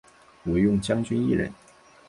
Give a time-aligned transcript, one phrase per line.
[0.45, 1.53] 惟用将军一人。